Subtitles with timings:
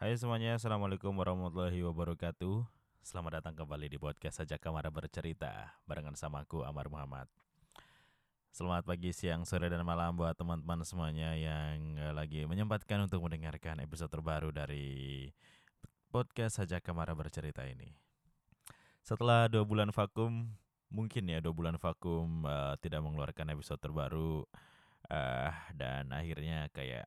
[0.00, 2.64] Hai semuanya, Assalamualaikum warahmatullahi wabarakatuh.
[3.04, 7.28] Selamat datang kembali di podcast Sajak Kamar Bercerita Barengan sama aku, Amar Muhammad.
[8.48, 13.84] Selamat pagi, siang, sore, dan malam buat teman-teman semuanya yang eh, lagi menyempatkan untuk mendengarkan
[13.84, 15.28] episode terbaru dari
[16.08, 17.92] podcast Sajak Kamar Bercerita ini.
[19.04, 20.48] Setelah dua bulan vakum,
[20.88, 24.48] mungkin ya dua bulan vakum uh, tidak mengeluarkan episode terbaru
[25.12, 27.04] uh, Dan akhirnya kayak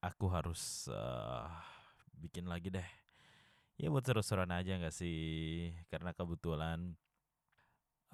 [0.00, 1.75] aku harus uh,
[2.16, 2.88] bikin lagi deh.
[3.76, 5.68] Ya buat seru-seruan aja nggak sih?
[5.92, 6.96] Karena kebetulan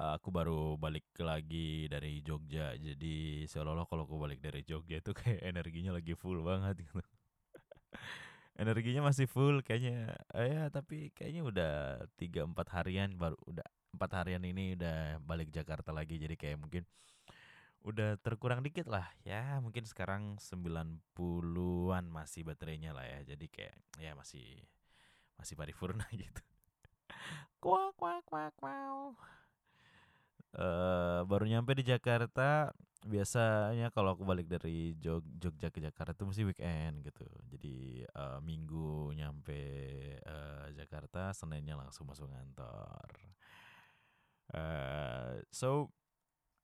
[0.03, 2.75] uh, aku baru balik lagi dari Jogja.
[2.79, 6.99] Jadi seolah-olah kalau aku balik dari Jogja itu kayak energinya lagi full banget gitu.
[8.63, 10.13] Energinya masih full kayaknya.
[10.37, 11.73] Eh, ya tapi kayaknya udah
[12.21, 13.65] tiga empat harian baru udah
[13.97, 16.19] empat harian ini udah balik Jakarta lagi.
[16.21, 16.85] Jadi kayak mungkin
[17.83, 24.13] udah terkurang dikit lah ya mungkin sekarang 90-an masih baterainya lah ya jadi kayak ya
[24.15, 24.63] masih
[25.39, 26.43] masih paripurna gitu.
[27.59, 29.19] Kuak kuak kuak kuak.
[30.53, 32.71] Uh, baru nyampe di Jakarta
[33.03, 37.27] biasanya kalau aku balik dari Jog Jogja ke Jakarta itu mesti weekend gitu.
[37.51, 39.63] Jadi uh, minggu nyampe
[40.23, 43.33] uh, Jakarta Seninnya langsung masuk kantor
[44.55, 45.91] uh, so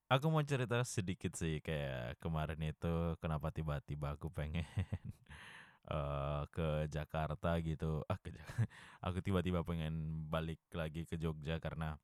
[0.09, 4.65] Aku mau cerita sedikit sih kayak kemarin itu kenapa tiba-tiba aku pengen
[5.93, 8.01] uh, ke Jakarta gitu.
[8.09, 8.33] Ah ke
[9.05, 12.01] aku tiba-tiba pengen balik lagi ke Jogja karena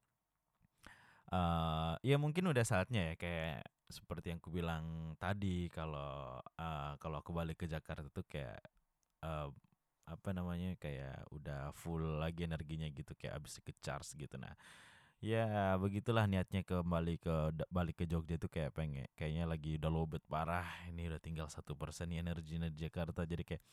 [1.32, 7.24] uh, ya mungkin udah saatnya ya kayak seperti yang aku bilang tadi kalau uh, kalau
[7.24, 8.60] aku balik ke Jakarta tuh kayak
[9.24, 9.48] uh,
[10.04, 14.52] apa namanya kayak udah full lagi energinya gitu kayak abis ke charge gitu nah
[15.24, 17.32] Ya begitulah niatnya kembali ke
[17.72, 21.72] balik ke Jogja itu kayak pengen kayaknya lagi udah lobet parah ini udah tinggal satu
[21.72, 23.64] persen energi di Jakarta jadi kayak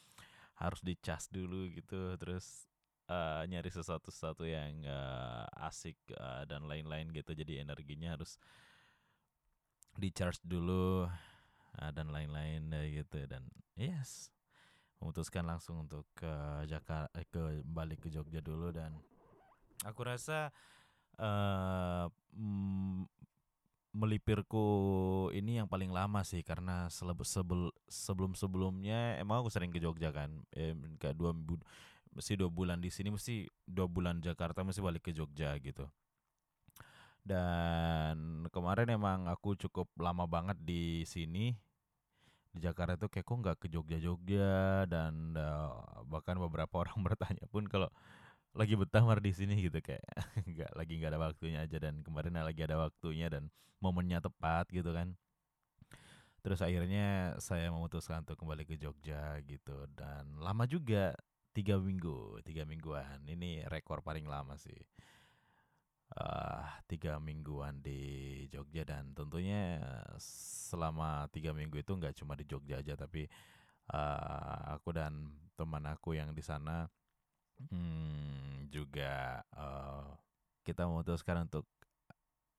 [0.63, 2.71] harus dicas dulu gitu terus
[3.11, 8.39] uh, nyari sesuatu sesuatu yang uh, asik uh, dan lain-lain gitu jadi energinya harus
[9.99, 13.43] di charge dulu uh, dan lain-lain gitu dan
[13.75, 14.31] yes
[15.03, 16.31] memutuskan langsung untuk ke
[16.63, 18.95] Jakarta ke balik ke Jogja dulu dan
[19.83, 20.55] aku rasa
[21.19, 22.07] uh,
[23.91, 24.67] melipirku
[25.35, 30.31] ini yang paling lama sih karena sebel, sebelum sebelumnya emang aku sering ke Jogja kan
[30.55, 31.35] eh, kayak dua
[32.15, 35.87] mesti dua bulan di sini mesti dua bulan Jakarta mesti balik ke Jogja gitu.
[37.21, 41.53] Dan kemarin emang aku cukup lama banget di sini
[42.51, 47.47] di Jakarta itu kayak kok nggak ke Jogja Jogja dan uh, bahkan beberapa orang bertanya
[47.47, 47.87] pun kalau
[48.51, 50.03] lagi betah mar di sini gitu kayak
[50.51, 53.47] nggak lagi nggak ada waktunya aja dan kemarin lagi ada waktunya dan
[53.79, 55.15] momennya tepat gitu kan.
[56.41, 61.13] Terus akhirnya saya memutuskan untuk kembali ke Jogja gitu dan lama juga
[61.55, 63.23] tiga minggu tiga mingguan.
[63.23, 64.77] Ini rekor paling lama sih.
[66.11, 69.79] Uh, tiga mingguan di Jogja dan tentunya
[70.19, 73.31] selama tiga minggu itu nggak cuma di Jogja aja tapi
[73.95, 76.91] uh, aku dan teman aku yang di sana
[77.69, 80.17] Hmm, juga uh,
[80.65, 81.67] kita memutuskan untuk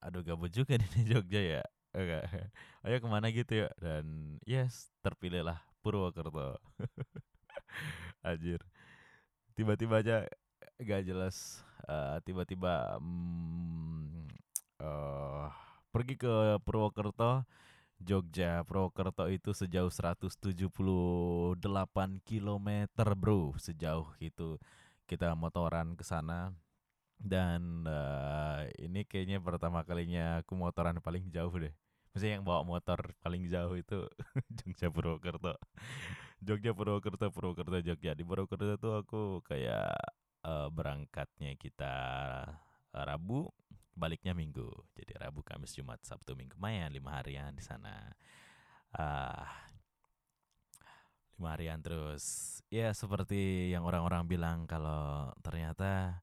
[0.03, 1.63] aduh gabut juga di Jogja ya.
[1.93, 2.21] Oke.
[2.87, 6.59] Ayo ke mana gitu ya dan yes terpilihlah Purwokerto.
[8.27, 8.63] Anjir.
[9.53, 10.25] Tiba-tiba aja
[10.81, 14.27] gak jelas uh, tiba-tiba um,
[14.83, 15.53] uh,
[15.93, 17.45] pergi ke Purwokerto
[18.03, 21.55] Jogja Purwokerto itu sejauh 178
[22.27, 22.69] km
[23.15, 24.59] bro sejauh itu
[25.12, 26.56] kita motoran ke sana
[27.21, 31.71] dan uh, ini kayaknya pertama kalinya aku motoran paling jauh deh.
[32.12, 34.09] Maksudnya yang bawa motor paling jauh itu
[34.59, 35.55] Jogja Purwokerto.
[36.43, 38.12] Jogja Purwokerto, Purwokerto Jogja.
[38.17, 39.97] Di Purwokerto tuh aku kayak
[40.45, 41.95] uh, berangkatnya kita
[42.93, 43.49] Rabu,
[43.95, 44.69] baliknya Minggu.
[44.99, 48.12] Jadi Rabu, Kamis, Jumat, Sabtu, Minggu, Mayan lima harian di sana.
[48.93, 49.47] Uh,
[51.38, 52.59] lima harian terus.
[52.72, 56.22] Ya seperti yang orang-orang bilang kalau ternyata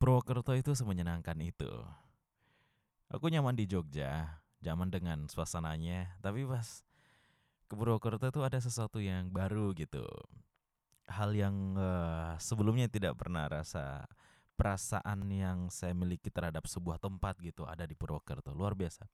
[0.00, 1.70] Purwokerto itu semenyenangkan itu.
[3.10, 6.84] Aku nyaman di Jogja nyaman dengan suasananya tapi pas
[7.70, 10.04] ke Purwokerto itu ada sesuatu yang baru gitu.
[11.10, 14.06] Hal yang uh, sebelumnya tidak pernah rasa
[14.58, 18.52] perasaan yang saya miliki terhadap sebuah tempat gitu ada di Purwokerto.
[18.52, 19.08] Luar biasa.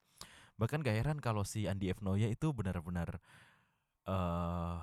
[0.57, 2.01] Bahkan gak heran kalau si Andi F.
[2.01, 3.21] Noya itu benar-benar
[4.09, 4.81] uh,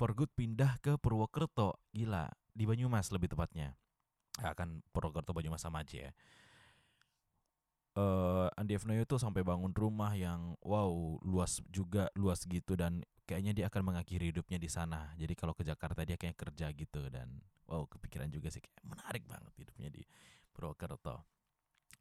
[0.00, 1.76] for good pindah ke Purwokerto.
[1.92, 3.76] Gila, di Banyumas lebih tepatnya.
[4.40, 6.12] Akan Purwokerto Banyumas sama aja ya.
[8.00, 8.88] uh, Andi F.
[8.88, 13.92] Noyo tuh sampai bangun rumah yang wow luas juga luas gitu dan kayaknya dia akan
[13.92, 15.12] mengakhiri hidupnya di sana.
[15.20, 17.36] Jadi kalau ke Jakarta dia kayak kerja gitu dan
[17.68, 20.00] wow kepikiran juga sih kayak menarik banget hidupnya di
[20.56, 21.28] Purwokerto.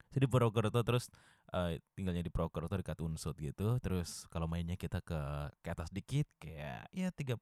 [0.10, 1.12] Jadi Purwokerto terus
[1.52, 3.76] uh, tinggalnya di Purwokerto dekat Unsut gitu.
[3.84, 5.20] Terus kalau mainnya kita ke
[5.60, 7.36] ke atas dikit kayak ya tiga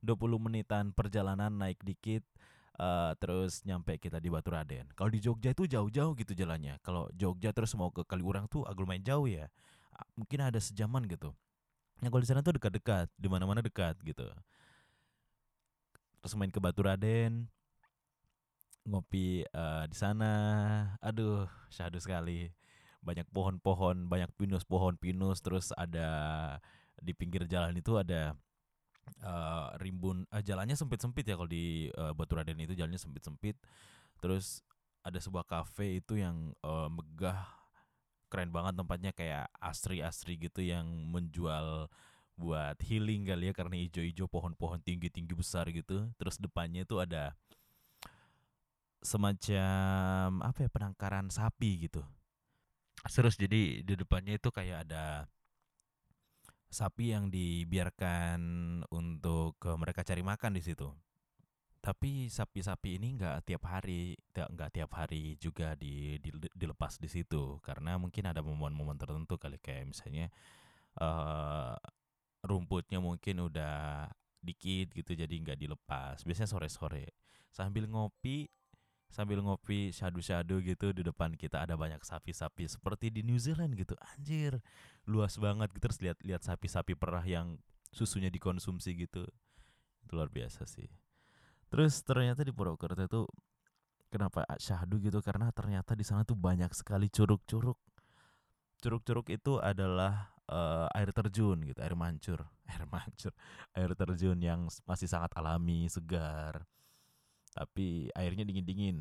[0.00, 2.24] 20 menitan perjalanan naik dikit
[2.80, 4.88] uh, terus nyampe kita di Batu Raden.
[4.96, 6.80] Kalau di Jogja itu jauh-jauh gitu jalannya.
[6.80, 9.52] Kalau Jogja terus mau ke Kaliurang tuh agak lumayan jauh ya.
[10.16, 11.36] Mungkin ada sejaman gitu.
[12.00, 14.24] Yang kalau di sana tuh dekat-dekat, di mana-mana dekat gitu.
[16.24, 17.44] Terus main ke Batu Raden,
[18.88, 20.32] ngopi uh, di sana.
[21.04, 22.48] Aduh, syahdu sekali.
[23.04, 26.08] Banyak pohon-pohon, banyak pinus pohon pinus, terus ada
[27.00, 28.36] di pinggir jalan itu ada
[29.22, 33.58] uh, rimbun uh, jalannya sempit-sempit ya kalau di uh, Batu Raden itu jalannya sempit-sempit.
[34.20, 34.62] Terus
[35.00, 37.40] ada sebuah kafe itu yang uh, megah
[38.30, 41.90] keren banget tempatnya kayak asri-asri gitu yang menjual
[42.38, 46.08] buat healing kali ya karena hijau-hijau pohon-pohon tinggi-tinggi besar gitu.
[46.16, 47.34] Terus depannya itu ada
[49.00, 52.00] semacam apa ya penangkaran sapi gitu.
[53.08, 55.28] Terus jadi di depannya itu kayak ada
[56.70, 58.40] sapi yang dibiarkan
[58.94, 60.86] untuk ke mereka cari makan di situ.
[61.80, 67.56] Tapi sapi-sapi ini nggak tiap hari, nggak tiap hari juga di, di, dilepas di situ
[67.64, 70.28] karena mungkin ada momen-momen tertentu kali kayak misalnya
[71.00, 71.74] uh,
[72.44, 74.12] rumputnya mungkin udah
[74.44, 76.22] dikit gitu jadi nggak dilepas.
[76.22, 77.16] Biasanya sore-sore
[77.50, 78.46] sambil ngopi
[79.10, 83.98] sambil ngopi shadu-shadu gitu di depan kita ada banyak sapi-sapi seperti di New Zealand gitu.
[84.14, 84.62] Anjir
[85.10, 85.82] luas banget gitu.
[85.90, 87.58] Terus lihat lihat sapi-sapi perah yang
[87.90, 89.26] susunya dikonsumsi gitu.
[90.06, 90.86] Itu luar biasa sih.
[91.70, 93.22] Terus ternyata di Purwokerto itu
[94.10, 95.18] kenapa syahdu gitu?
[95.22, 97.78] Karena ternyata di sana tuh banyak sekali curug-curug.
[98.80, 102.46] Curug-curug itu adalah uh, air terjun gitu air mancur.
[102.70, 103.34] Air mancur.
[103.74, 106.62] Air terjun yang masih sangat alami segar
[107.50, 108.98] tapi airnya dingin dingin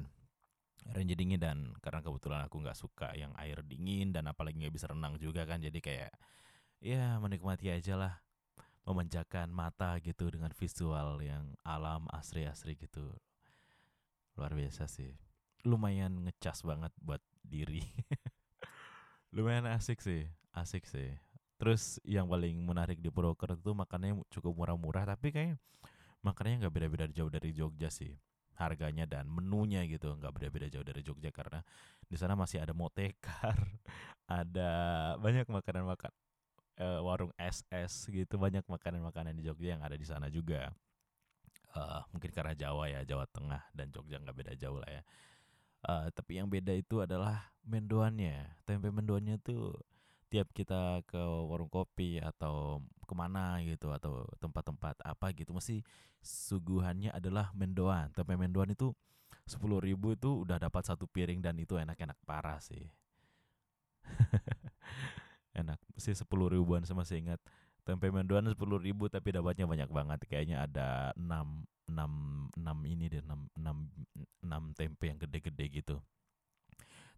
[0.96, 4.90] airnya dingin dan karena kebetulan aku nggak suka yang air dingin dan apalagi nggak bisa
[4.90, 6.12] renang juga kan jadi kayak
[6.80, 8.16] ya menikmati aja lah.
[8.88, 13.14] Memanjakan mata gitu dengan visual yang alam asri-asri gitu.
[14.34, 15.14] Luar biasa sih.
[15.62, 17.86] Lumayan ngecas banget buat diri.
[19.36, 20.26] Lumayan asik sih
[20.58, 21.14] asik sih.
[21.60, 25.60] Terus yang paling menarik di Purwokerto itu makannya cukup murah-murah tapi kayak
[26.26, 28.16] makannya nggak beda-beda jauh dari Jogja sih
[28.60, 31.64] harganya dan menunya gitu nggak beda-beda jauh dari Jogja karena
[32.04, 33.56] di sana masih ada motekar
[34.28, 34.72] ada
[35.18, 36.12] banyak makanan makan
[36.80, 40.72] uh, warung SS gitu banyak makanan-makanan di Jogja yang ada di sana juga.
[41.70, 45.04] Uh, mungkin karena Jawa ya Jawa Tengah dan Jogja nggak beda jauh lah ya.
[45.86, 48.58] Uh, tapi yang beda itu adalah mendoannya.
[48.66, 49.78] Tempe mendoannya tuh
[50.30, 55.82] tiap kita ke warung kopi atau ke mana gitu atau tempat-tempat apa gitu mesti
[56.22, 58.14] suguhannya adalah mendoan.
[58.14, 58.94] Tempe mendoan itu
[59.50, 62.86] sepuluh ribu itu udah dapat satu piring dan itu enak-enak parah sih.
[65.60, 67.42] Enak sih sepuluh ribuan sama saya ingat.
[67.82, 70.20] Tempe mendoan sepuluh ribu tapi dapatnya banyak banget.
[70.30, 70.88] Kayaknya ada
[71.18, 72.12] enam enam
[72.54, 73.78] enam ini deh enam enam
[74.46, 75.98] enam tempe yang gede-gede gitu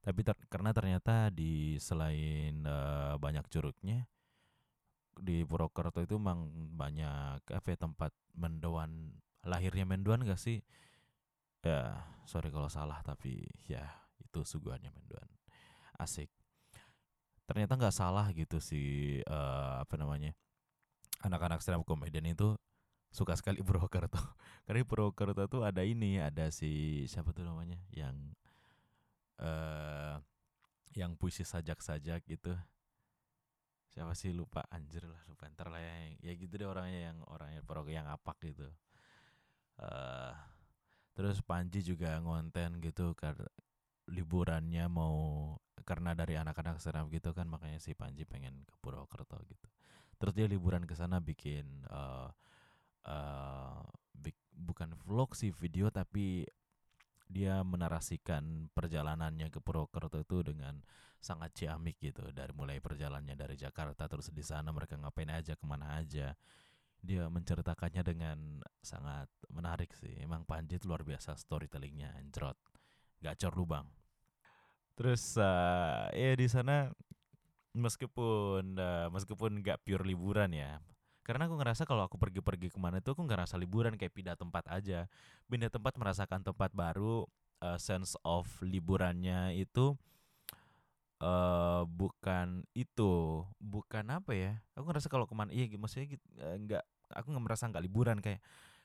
[0.01, 4.09] tapi ter karena ternyata di selain uh, banyak curugnya
[5.21, 9.13] di Purwokerto itu memang banyak apa ya, tempat mendoan
[9.45, 10.65] lahirnya mendoan gak sih?
[11.61, 13.85] Ya sorry kalau salah tapi ya
[14.17, 15.29] itu suguhannya mendoan.
[16.01, 16.33] Asik.
[17.45, 20.33] Ternyata nggak salah gitu sih uh, apa namanya
[21.21, 22.57] anak-anak stand up comedian itu
[23.13, 24.17] suka sekali Purwokerto.
[24.65, 28.15] Karena Purwokerto tuh ada ini ada si siapa tuh namanya yang
[29.41, 30.15] uh,
[30.95, 32.53] yang puisi sajak-sajak gitu.
[33.91, 34.31] Siapa sih?
[34.31, 34.63] Lupa.
[34.71, 35.49] Anjir lah lupa.
[35.51, 38.67] Ntar lah ya ya gitu deh orangnya yang orangnya perok yang apak gitu.
[39.81, 40.31] Uh,
[41.17, 43.49] terus Panji juga ngonten gitu karena
[44.07, 49.67] liburannya mau karena dari anak-anak senam gitu kan makanya si Panji pengen ke Purwokerto gitu.
[50.21, 52.29] Terus dia liburan ke sana bikin uh,
[53.09, 53.81] uh,
[54.13, 56.45] bik, bukan vlog sih video tapi
[57.31, 60.83] dia menarasikan perjalanannya ke Purwokerto itu dengan
[61.23, 62.27] sangat ciamik gitu.
[62.35, 66.35] Dari mulai perjalanannya dari Jakarta terus di sana mereka ngapain aja ke mana aja.
[67.01, 68.37] Dia menceritakannya dengan
[68.83, 70.11] sangat menarik sih.
[70.19, 72.59] Emang Panji itu luar biasa storytellingnya anjrot.
[73.23, 73.87] Gacor lubang.
[74.99, 76.91] Terus uh, ya di sana
[77.71, 80.83] meskipun uh, meskipun nggak pure liburan ya
[81.31, 84.67] karena aku ngerasa kalau aku pergi-pergi ke mana itu aku ngerasa liburan kayak pindah tempat
[84.67, 85.07] aja
[85.47, 87.23] pindah tempat merasakan tempat baru
[87.63, 89.95] uh, sense of liburannya itu
[91.21, 94.51] uh, bukan itu, bukan apa ya?
[94.75, 96.83] Aku ngerasa kalau ke mana iya maksudnya uh, nggak
[97.15, 98.41] aku nggak merasa nggak liburan kayak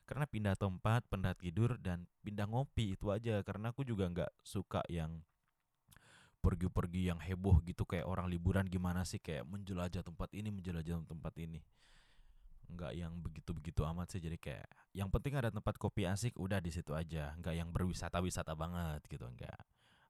[0.06, 4.86] karena pindah tempat, pindah tidur dan pindah ngopi itu aja karena aku juga nggak suka
[4.86, 5.18] yang
[6.38, 11.34] pergi-pergi yang heboh gitu kayak orang liburan gimana sih kayak menjelajah tempat ini menjelajah tempat
[11.42, 11.58] ini
[12.70, 14.20] nggak yang begitu-begitu amat sih.
[14.22, 17.34] Jadi kayak yang penting ada tempat kopi asik udah di situ aja.
[17.38, 19.60] Nggak yang berwisata-wisata banget gitu enggak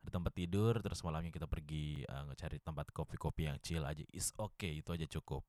[0.06, 4.06] ada tempat tidur terus malamnya kita pergi uh, cari tempat kopi-kopi yang chill aja.
[4.14, 5.42] Is okay, itu aja cukup.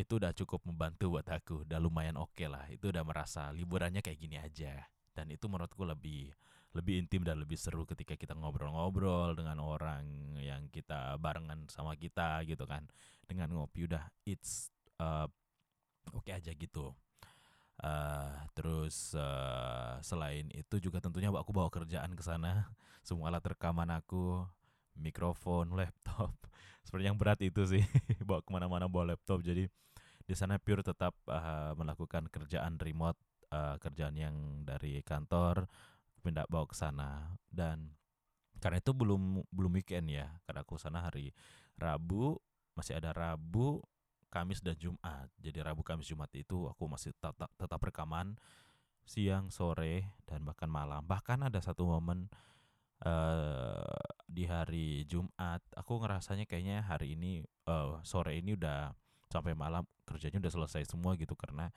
[0.00, 2.64] Itu udah cukup membantu buat aku udah lumayan oke okay lah.
[2.72, 4.88] Itu udah merasa liburannya kayak gini aja.
[5.12, 6.32] Dan itu menurutku lebih
[6.72, 12.40] lebih intim dan lebih seru ketika kita ngobrol-ngobrol dengan orang yang kita barengan sama kita
[12.48, 12.88] gitu kan.
[13.28, 15.28] Dengan ngopi udah it's uh,
[16.12, 16.94] oke okay aja gitu.
[17.76, 22.70] Uh, terus uh, selain itu juga tentunya aku bawa kerjaan ke sana.
[23.06, 24.44] Semua alat rekaman aku
[24.96, 26.32] mikrofon laptop.
[26.86, 27.84] Seperti yang berat itu sih
[28.28, 29.44] bawa ke mana-mana bawa laptop.
[29.44, 29.68] Jadi
[30.26, 33.18] di sana pure tetap uh, melakukan kerjaan remote
[33.54, 34.34] uh, kerjaan yang
[34.66, 35.68] dari kantor
[36.24, 37.36] pindah bawa ke sana.
[37.46, 37.92] Dan
[38.58, 41.30] karena itu belum belum weekend ya karena aku sana hari
[41.76, 42.40] Rabu
[42.72, 43.84] masih ada Rabu
[44.36, 48.36] Kamis dan Jumat jadi Rabu Kamis Jumat itu aku masih tetap tetap rekaman
[49.08, 52.28] siang sore dan bahkan malam bahkan ada satu momen
[53.00, 58.92] uh, di hari Jumat aku ngerasanya kayaknya hari ini uh, sore ini udah
[59.32, 61.72] sampai malam kerjanya udah selesai semua gitu karena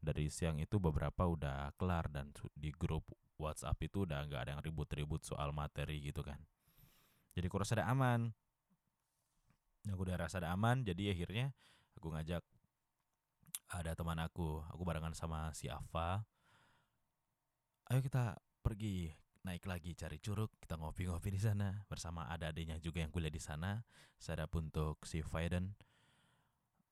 [0.00, 3.04] dari siang itu beberapa udah kelar dan di grup
[3.36, 6.40] WhatsApp itu udah nggak ada yang ribut-ribut soal materi gitu kan.
[7.36, 8.32] Jadi aku rasa ada aman.
[9.92, 11.54] Aku udah rasa ada aman, jadi akhirnya
[11.96, 12.44] aku ngajak
[13.72, 16.22] ada teman aku, aku barengan sama si Ava.
[17.90, 19.10] Ayo kita pergi
[19.46, 23.42] naik lagi cari curug, kita ngopi-ngopi di sana bersama ada adanya juga yang kuliah di
[23.42, 23.82] sana.
[24.18, 25.74] Saya untuk si Faiden,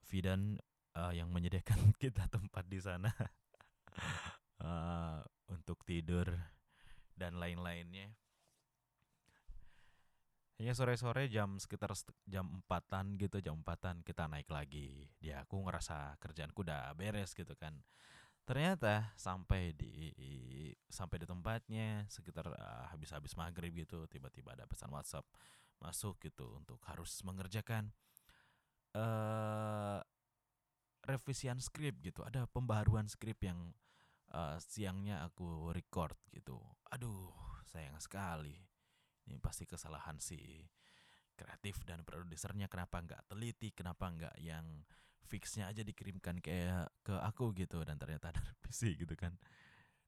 [0.03, 0.59] Fidan
[0.95, 3.11] uh, yang menyediakan kita tempat di sana
[4.63, 5.19] uh,
[5.55, 6.31] untuk tidur
[7.15, 8.15] dan lain-lainnya.
[10.65, 11.93] Ya sore-sore jam sekitar
[12.25, 15.13] jam empatan gitu jam empatan kita naik lagi.
[15.21, 17.85] Dia aku ngerasa kerjaanku udah beres gitu kan.
[18.49, 19.93] Ternyata sampai di
[20.89, 25.29] sampai di tempatnya sekitar uh, habis-habis maghrib gitu tiba-tiba ada pesan WhatsApp
[25.85, 27.93] masuk gitu untuk harus mengerjakan
[28.97, 30.01] uh,
[31.05, 33.77] revisian skrip gitu ada pembaharuan skrip yang
[34.33, 36.57] uh, siangnya aku record gitu
[36.89, 37.33] aduh
[37.69, 38.74] sayang sekali
[39.29, 40.39] ini pasti kesalahan si
[41.35, 42.71] kreatif dan produsernya.
[42.71, 43.75] Kenapa nggak teliti?
[43.75, 44.87] Kenapa nggak yang
[45.25, 47.83] fixnya aja dikirimkan kayak ke aku gitu?
[47.83, 49.35] Dan ternyata ada revisi gitu kan.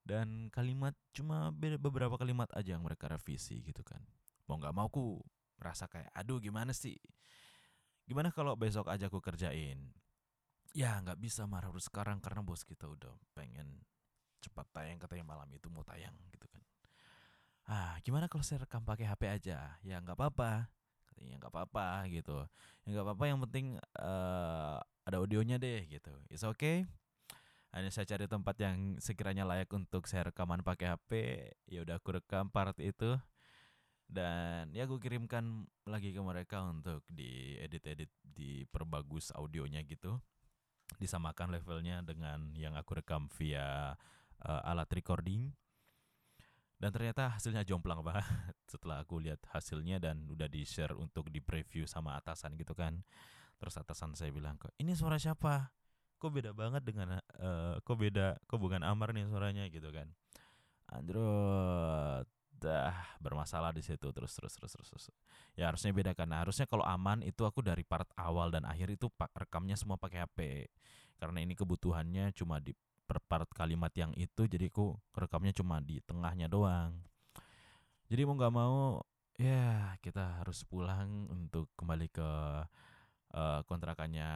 [0.06, 3.98] Dan kalimat cuma beberapa kalimat aja yang mereka revisi gitu kan.
[4.46, 5.18] Mau nggak mau aku
[5.58, 6.94] merasa kayak aduh gimana sih?
[8.06, 9.90] Gimana kalau besok aja aku kerjain?
[10.76, 13.82] Ya nggak bisa marah harus sekarang karena bos kita udah pengen
[14.38, 15.02] cepat tayang.
[15.02, 16.55] Katanya malam itu mau tayang gitu kan
[17.66, 19.78] ah gimana kalau saya rekam pakai HP aja?
[19.82, 20.70] Ya nggak apa-apa.
[21.10, 22.46] Katanya nggak apa-apa gitu.
[22.86, 23.66] Ya nggak apa-apa yang penting
[23.98, 26.14] uh, ada audionya deh gitu.
[26.30, 26.86] It's okay.
[27.74, 31.10] Hanya saya cari tempat yang sekiranya layak untuk saya rekaman pakai HP
[31.68, 33.18] ya udah aku rekam part itu.
[34.06, 40.22] Dan ya aku kirimkan lagi ke mereka untuk diedit-edit diperbagus audionya gitu.
[41.02, 43.98] Disamakan levelnya dengan yang aku rekam via
[44.46, 45.50] uh, alat recording
[46.76, 48.24] dan ternyata hasilnya jomplang banget
[48.72, 53.00] setelah aku lihat hasilnya dan udah di share untuk di preview sama atasan gitu kan.
[53.56, 55.72] Terus atasan saya bilang kok ini suara siapa?
[56.20, 59.64] Kok beda banget dengan uh, kok beda kok bukan Amar nih suaranya?
[59.72, 60.12] Gitu kan.
[60.92, 62.92] Android dah
[63.24, 64.12] bermasalah di situ.
[64.12, 65.06] Terus terus terus terus, terus.
[65.56, 69.08] ya harusnya beda karena harusnya kalau aman itu aku dari part awal dan akhir itu
[69.08, 70.68] pak rekamnya semua pakai HP
[71.16, 72.76] karena ini kebutuhannya cuma di
[73.06, 76.98] per part kalimat yang itu jadi aku rekamnya cuma di tengahnya doang
[78.10, 79.00] jadi mau nggak mau
[79.38, 82.30] ya kita harus pulang untuk kembali ke
[83.32, 84.28] uh, kontrakannya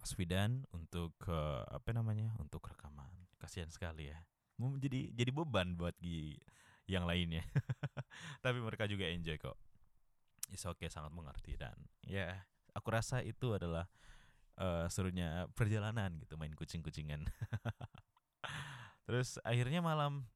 [0.00, 4.18] Mas Fidan untuk ke uh, apa namanya untuk rekaman kasihan sekali ya
[4.60, 6.36] jadi jadi beban buat Gi
[6.90, 7.46] yang lainnya.
[8.44, 9.54] Tapi mereka juga enjoy kok.
[10.50, 12.42] Is okay sangat mengerti dan ya
[12.74, 13.86] aku rasa itu adalah
[14.60, 17.24] uh, serunya perjalanan gitu main kucing-kucingan.
[19.08, 20.28] Terus akhirnya malam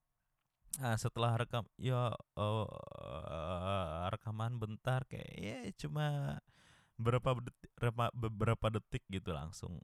[0.80, 6.40] uh, setelah rekam ya uh, uh, rekaman bentar kayak ya cuma
[6.98, 7.70] berapa detik,
[8.14, 9.82] beberapa detik gitu langsung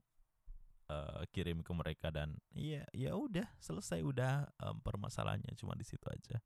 [0.91, 6.07] uh, kirim ke mereka dan ya ya udah selesai udah um, permasalahannya cuma di situ
[6.07, 6.39] aja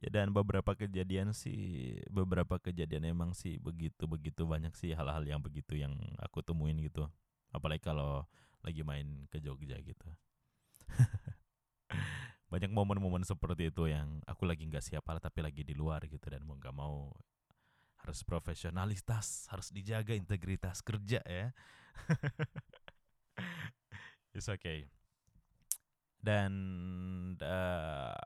[0.00, 5.44] Ya dan beberapa kejadian sih, beberapa kejadian emang sih begitu begitu banyak sih hal-hal yang
[5.44, 7.04] begitu yang aku temuin gitu.
[7.52, 8.24] Apalagi kalau
[8.64, 10.08] lagi main ke Jogja gitu.
[12.52, 16.42] banyak momen-momen seperti itu yang aku lagi nggak siap tapi lagi di luar gitu dan
[16.42, 17.14] mau nggak mau
[18.00, 21.52] harus profesionalitas, harus dijaga integritas kerja ya.
[24.36, 24.88] It's okay.
[26.20, 26.52] Dan
[27.40, 28.16] uh,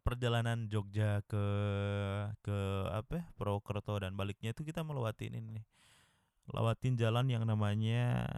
[0.00, 1.44] perjalanan Jogja ke
[2.40, 5.66] ke apa ya, Purwokerto dan baliknya itu kita melewati ini nih.
[6.44, 8.28] Lewatin jalan yang namanya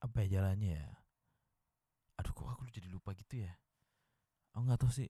[0.00, 0.88] apa ya jalannya ya?
[2.20, 3.52] Aduh kok aku jadi lupa gitu ya?
[4.56, 5.08] Aku nggak tahu sih.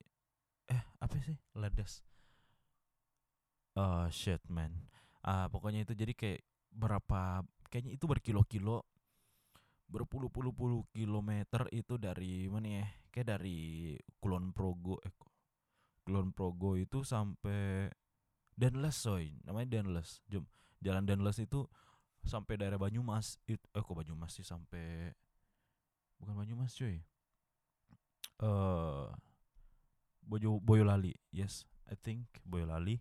[0.70, 1.38] Eh apa sih?
[1.54, 2.02] Ledes.
[3.74, 4.86] Oh shit man.
[5.22, 6.42] Ah pokoknya itu jadi kayak
[6.74, 8.86] berapa kayaknya itu berkilo-kilo
[9.90, 12.88] berpuluh-puluh-puluh kilometer itu dari mana ya?
[13.14, 15.14] Kayak dari Kulon Progo eh
[16.02, 17.86] Kulon Progo itu sampai
[18.54, 20.18] Denles soy, namanya Denles.
[20.26, 20.42] Jom,
[20.82, 21.62] jalan Denles itu
[22.26, 23.38] sampai daerah Banyumas.
[23.46, 25.14] Itu eh kok Banyumas sih sampai
[26.18, 26.98] bukan Banyumas cuy.
[26.98, 27.06] Eh
[28.42, 29.14] uh,
[30.18, 31.14] Boyo Boyolali.
[31.30, 32.98] Yes, I think Boyolali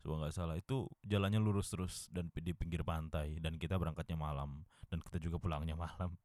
[0.00, 0.56] kalau nggak salah.
[0.56, 5.36] Itu jalannya lurus terus dan di pinggir pantai dan kita berangkatnya malam dan kita juga
[5.38, 6.16] pulangnya malam.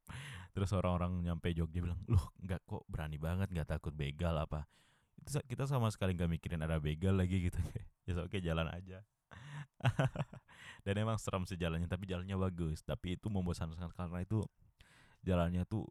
[0.56, 4.64] Terus orang-orang nyampe Jogja bilang loh nggak kok berani banget nggak takut begal apa?
[5.20, 7.60] Itu kita sama sekali nggak mikirin ada begal lagi gitu.
[8.06, 9.02] Ya oke jalan aja.
[10.86, 12.86] Dan emang seram sih jalannya tapi jalannya bagus.
[12.86, 14.46] Tapi itu membosankan karena itu
[15.26, 15.82] jalannya tuh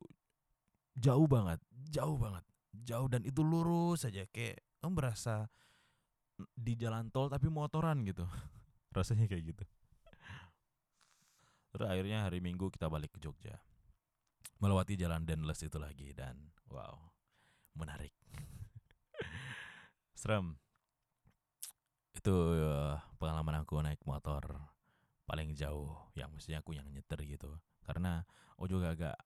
[0.96, 1.60] jauh banget
[1.92, 2.40] jauh banget
[2.84, 4.28] jauh dan itu lurus aja.
[4.28, 5.48] Kayak kamu berasa
[6.38, 8.28] di jalan tol tapi motoran gitu.
[8.96, 9.64] Rasanya kayak gitu.
[11.76, 13.60] Terus akhirnya hari minggu kita balik ke Jogja.
[14.64, 16.40] Melewati jalan Denles itu lagi dan
[16.72, 16.96] wow
[17.76, 18.16] menarik.
[20.20, 20.56] Serem.
[22.16, 24.56] Itu uh, pengalaman aku naik motor
[25.28, 27.52] paling jauh yang mestinya aku yang nyeter gitu.
[27.84, 28.24] Karena
[28.56, 29.18] oh juga agak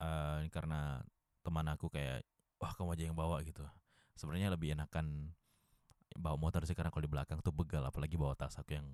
[0.00, 1.04] uh, karena
[1.44, 2.24] teman aku kayak
[2.56, 3.68] wah kamu aja yang bawa gitu.
[4.16, 5.36] Sebenarnya lebih enakan
[6.16, 8.88] bawa motor sih karena kalau di belakang tuh begal apalagi bawa tas aku yang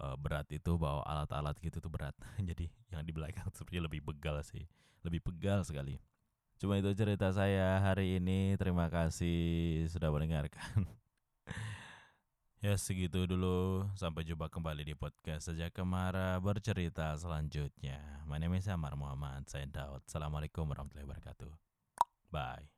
[0.00, 2.14] uh, berat itu bawa alat-alat gitu tuh berat.
[2.48, 4.64] Jadi yang di belakang sepertinya lebih begal sih
[5.06, 5.98] lebih pegal sekali.
[6.58, 8.58] Cuma itu cerita saya hari ini.
[8.58, 10.86] Terima kasih sudah mendengarkan.
[12.58, 13.86] Ya segitu dulu.
[13.94, 18.02] Sampai jumpa kembali di podcast sejak kemara bercerita selanjutnya.
[18.26, 19.46] My name is Amar Muhammad.
[19.46, 20.02] Saya Daud.
[20.10, 21.54] Assalamualaikum warahmatullahi wabarakatuh.
[22.34, 22.77] Bye